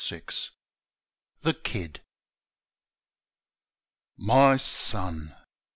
The 1.41 1.53
Kid 1.53 2.01
Y 4.17 4.57
son! 4.57 5.35